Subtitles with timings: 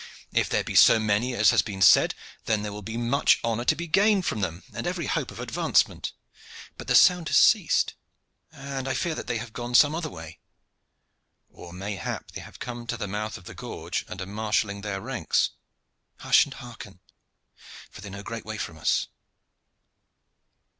[0.33, 2.15] "If there be so many as has been said,
[2.45, 5.39] then there will be much honor to be gained from them and every hope of
[5.39, 6.11] advancement.
[6.75, 7.93] But the sound has ceased,
[8.51, 10.39] and I fear that they have gone some other way."
[11.51, 14.99] "Or mayhap they have come to the mouth of the gorge, and are marshalling their
[14.99, 15.51] ranks.
[16.17, 16.99] Hush and hearken!
[17.91, 19.05] for they are no great way from us."